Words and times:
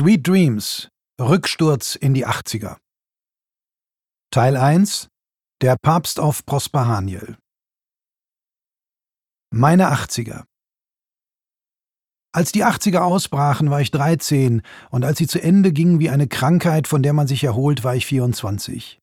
Sweet 0.00 0.26
Dreams 0.26 0.88
Rücksturz 1.20 1.94
in 1.94 2.14
die 2.14 2.26
80er 2.26 2.78
Teil 4.30 4.56
1 4.56 5.08
Der 5.60 5.76
Papst 5.76 6.18
auf 6.18 6.46
Prosper 6.46 6.86
Haniel 6.86 7.36
Meine 9.52 9.92
80er 9.92 10.44
Als 12.32 12.50
die 12.50 12.64
80er 12.64 13.00
ausbrachen, 13.00 13.68
war 13.68 13.82
ich 13.82 13.90
13 13.90 14.62
und 14.88 15.04
als 15.04 15.18
sie 15.18 15.26
zu 15.26 15.38
Ende 15.38 15.70
gingen 15.70 16.00
wie 16.00 16.08
eine 16.08 16.28
Krankheit, 16.28 16.88
von 16.88 17.02
der 17.02 17.12
man 17.12 17.26
sich 17.26 17.44
erholt, 17.44 17.84
war 17.84 17.94
ich 17.94 18.06
24. 18.06 19.00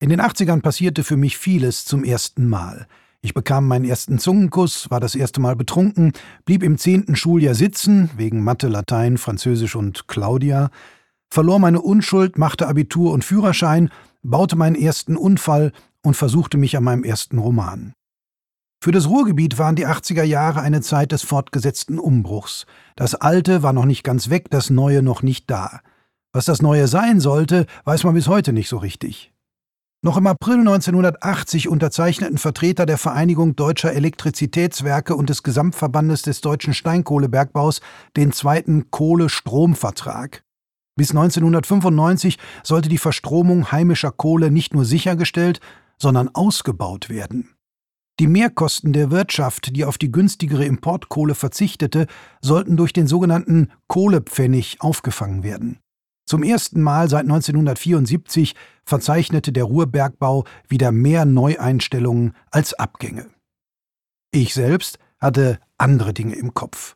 In 0.00 0.08
den 0.08 0.20
80ern 0.20 0.62
passierte 0.62 1.04
für 1.04 1.16
mich 1.16 1.38
vieles 1.38 1.84
zum 1.84 2.02
ersten 2.02 2.48
Mal. 2.48 2.88
Ich 3.22 3.34
bekam 3.34 3.68
meinen 3.68 3.84
ersten 3.84 4.18
Zungenkuss, 4.18 4.90
war 4.90 4.98
das 4.98 5.14
erste 5.14 5.40
Mal 5.40 5.54
betrunken, 5.54 6.12
blieb 6.46 6.62
im 6.62 6.78
zehnten 6.78 7.16
Schuljahr 7.16 7.54
sitzen, 7.54 8.10
wegen 8.16 8.42
Mathe, 8.42 8.68
Latein, 8.68 9.18
Französisch 9.18 9.76
und 9.76 10.08
Claudia, 10.08 10.70
verlor 11.30 11.58
meine 11.58 11.82
Unschuld, 11.82 12.38
machte 12.38 12.66
Abitur 12.66 13.12
und 13.12 13.24
Führerschein, 13.24 13.90
baute 14.22 14.56
meinen 14.56 14.74
ersten 14.74 15.16
Unfall 15.16 15.72
und 16.02 16.16
versuchte 16.16 16.56
mich 16.56 16.76
an 16.78 16.84
meinem 16.84 17.04
ersten 17.04 17.38
Roman. 17.38 17.92
Für 18.82 18.92
das 18.92 19.08
Ruhrgebiet 19.08 19.58
waren 19.58 19.76
die 19.76 19.86
80er 19.86 20.22
Jahre 20.22 20.62
eine 20.62 20.80
Zeit 20.80 21.12
des 21.12 21.22
fortgesetzten 21.22 21.98
Umbruchs. 21.98 22.64
Das 22.96 23.14
Alte 23.14 23.62
war 23.62 23.74
noch 23.74 23.84
nicht 23.84 24.02
ganz 24.02 24.30
weg, 24.30 24.48
das 24.48 24.70
Neue 24.70 25.02
noch 25.02 25.22
nicht 25.22 25.50
da. 25.50 25.80
Was 26.32 26.46
das 26.46 26.62
Neue 26.62 26.88
sein 26.88 27.20
sollte, 27.20 27.66
weiß 27.84 28.04
man 28.04 28.14
bis 28.14 28.28
heute 28.28 28.54
nicht 28.54 28.70
so 28.70 28.78
richtig. 28.78 29.29
Noch 30.02 30.16
im 30.16 30.26
April 30.26 30.60
1980 30.60 31.68
unterzeichneten 31.68 32.38
Vertreter 32.38 32.86
der 32.86 32.96
Vereinigung 32.96 33.54
Deutscher 33.54 33.92
Elektrizitätswerke 33.92 35.14
und 35.14 35.28
des 35.28 35.42
Gesamtverbandes 35.42 36.22
des 36.22 36.40
deutschen 36.40 36.72
Steinkohlebergbaus 36.72 37.82
den 38.16 38.32
zweiten 38.32 38.90
Kohle-Strom-Vertrag. 38.90 40.42
Bis 40.96 41.10
1995 41.10 42.38
sollte 42.62 42.88
die 42.88 42.96
Verstromung 42.96 43.72
heimischer 43.72 44.10
Kohle 44.10 44.50
nicht 44.50 44.72
nur 44.72 44.86
sichergestellt, 44.86 45.60
sondern 45.98 46.30
ausgebaut 46.34 47.10
werden. 47.10 47.50
Die 48.20 48.26
Mehrkosten 48.26 48.94
der 48.94 49.10
Wirtschaft, 49.10 49.76
die 49.76 49.84
auf 49.84 49.98
die 49.98 50.10
günstigere 50.10 50.64
Importkohle 50.64 51.34
verzichtete, 51.34 52.06
sollten 52.40 52.78
durch 52.78 52.94
den 52.94 53.06
sogenannten 53.06 53.70
Kohlepfennig 53.86 54.78
aufgefangen 54.80 55.42
werden. 55.42 55.78
Zum 56.30 56.44
ersten 56.44 56.80
Mal 56.80 57.08
seit 57.08 57.22
1974 57.22 58.54
verzeichnete 58.84 59.50
der 59.50 59.64
Ruhrbergbau 59.64 60.44
wieder 60.68 60.92
mehr 60.92 61.24
Neueinstellungen 61.24 62.36
als 62.52 62.72
Abgänge. 62.72 63.26
Ich 64.30 64.54
selbst 64.54 65.00
hatte 65.18 65.58
andere 65.76 66.14
Dinge 66.14 66.36
im 66.36 66.54
Kopf. 66.54 66.94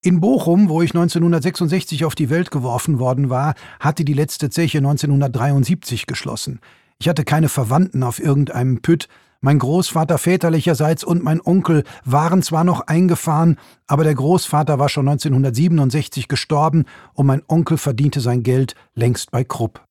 In 0.00 0.18
Bochum, 0.18 0.70
wo 0.70 0.80
ich 0.80 0.92
1966 0.92 2.06
auf 2.06 2.14
die 2.14 2.30
Welt 2.30 2.50
geworfen 2.50 2.98
worden 2.98 3.28
war, 3.28 3.52
hatte 3.80 4.02
die 4.02 4.14
letzte 4.14 4.48
Zeche 4.48 4.78
1973 4.78 6.06
geschlossen. 6.06 6.60
Ich 6.98 7.06
hatte 7.06 7.24
keine 7.24 7.50
Verwandten 7.50 8.02
auf 8.02 8.18
irgendeinem 8.18 8.80
Pütt, 8.80 9.08
mein 9.44 9.58
Großvater 9.58 10.16
väterlicherseits 10.16 11.04
und 11.04 11.22
mein 11.22 11.38
Onkel 11.38 11.84
waren 12.06 12.40
zwar 12.40 12.64
noch 12.64 12.86
eingefahren, 12.86 13.58
aber 13.86 14.02
der 14.02 14.14
Großvater 14.14 14.78
war 14.78 14.88
schon 14.88 15.06
1967 15.06 16.28
gestorben 16.28 16.86
und 17.12 17.26
mein 17.26 17.42
Onkel 17.46 17.76
verdiente 17.76 18.20
sein 18.20 18.42
Geld 18.42 18.74
längst 18.94 19.32
bei 19.32 19.44
Krupp. 19.44 19.84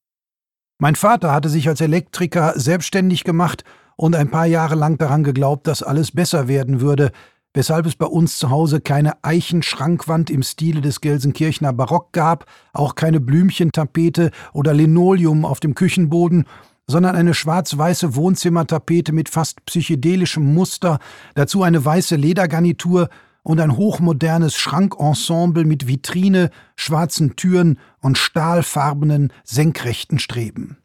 Mein 0.80 0.96
Vater 0.96 1.32
hatte 1.32 1.50
sich 1.50 1.70
als 1.70 1.82
Elektriker 1.82 2.54
selbstständig 2.56 3.26
gemacht 3.26 3.64
und 3.96 4.16
ein 4.16 4.32
paar 4.32 4.48
Jahre 4.48 4.74
lang 4.74 4.98
daran 4.98 5.24
geglaubt, 5.24 5.68
dass 5.68 5.84
alles 5.84 6.10
besser 6.10 6.48
werden 6.48 6.82
würde, 6.82 7.12
weshalb 7.54 7.86
es 7.86 7.96
bei 7.96 8.08
uns 8.08 8.40
zu 8.40 8.50
Hause 8.50 8.82
keine 8.82 9.24
Eichenschrankwand 9.24 10.32
im 10.32 10.42
Stile 10.42 10.82
des 10.82 11.00
Gelsenkirchener 11.00 11.74
Barock 11.74 12.12
gab, 12.12 12.48
auch 12.74 12.96
keine 12.96 13.20
Blümchentapete 13.20 14.32
oder 14.52 14.74
Linoleum 14.74 15.46
auf 15.46 15.60
dem 15.60 15.76
Küchenboden 15.76 16.46
sondern 16.88 17.16
eine 17.16 17.34
schwarz-weiße 17.34 18.16
Wohnzimmertapete 18.16 19.14
mit 19.14 19.30
fast 19.30 19.66
psychedelischem 19.66 20.54
Muster, 20.54 21.00
dazu 21.36 21.64
eine 21.64 21.84
weiße 21.84 22.16
Ledergarnitur 22.16 23.10
und 23.42 23.60
ein 23.60 23.76
hochmodernes 23.78 24.56
Schrankensemble 24.56 25.66
mit 25.66 25.88
Vitrine, 25.88 26.50
schwarzen 26.76 27.36
Türen 27.36 27.80
und 28.00 28.18
stahlfarbenen, 28.18 29.32
senkrechten 29.44 30.20
Streben. 30.20 30.78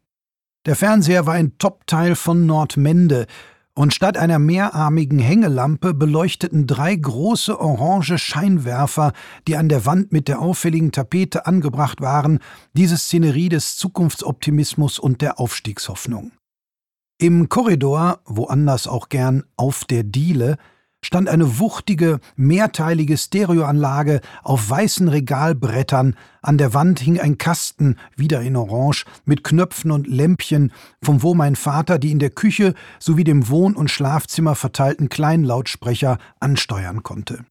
Der 0.66 0.76
Fernseher 0.76 1.24
war 1.24 1.34
ein 1.34 1.56
Top-Teil 1.58 2.14
von 2.14 2.46
Nordmende, 2.46 3.26
und 3.78 3.94
statt 3.94 4.16
einer 4.16 4.40
mehrarmigen 4.40 5.20
Hängelampe 5.20 5.94
beleuchteten 5.94 6.66
drei 6.66 6.96
große 6.96 7.60
orange 7.60 8.18
Scheinwerfer, 8.18 9.12
die 9.46 9.56
an 9.56 9.68
der 9.68 9.86
Wand 9.86 10.10
mit 10.10 10.26
der 10.26 10.40
auffälligen 10.40 10.90
Tapete 10.90 11.46
angebracht 11.46 12.00
waren, 12.00 12.40
diese 12.72 12.96
Szenerie 12.96 13.48
des 13.48 13.76
Zukunftsoptimismus 13.76 14.98
und 14.98 15.22
der 15.22 15.38
Aufstiegshoffnung. 15.38 16.32
Im 17.18 17.48
Korridor, 17.48 18.18
woanders 18.24 18.88
auch 18.88 19.08
gern 19.08 19.44
auf 19.56 19.84
der 19.84 20.02
Diele, 20.02 20.56
stand 21.04 21.28
eine 21.28 21.58
wuchtige, 21.58 22.20
mehrteilige 22.36 23.16
Stereoanlage 23.16 24.20
auf 24.42 24.68
weißen 24.68 25.08
Regalbrettern, 25.08 26.16
an 26.42 26.58
der 26.58 26.74
Wand 26.74 27.00
hing 27.00 27.20
ein 27.20 27.38
Kasten, 27.38 27.96
wieder 28.16 28.40
in 28.42 28.56
Orange, 28.56 29.04
mit 29.24 29.44
Knöpfen 29.44 29.90
und 29.90 30.06
Lämpchen, 30.06 30.72
von 31.02 31.22
wo 31.22 31.34
mein 31.34 31.56
Vater 31.56 31.98
die 31.98 32.10
in 32.10 32.18
der 32.18 32.30
Küche 32.30 32.74
sowie 32.98 33.24
dem 33.24 33.48
Wohn- 33.48 33.76
und 33.76 33.90
Schlafzimmer 33.90 34.54
verteilten 34.54 35.08
Kleinlautsprecher 35.08 36.18
ansteuern 36.40 37.02
konnte. 37.02 37.44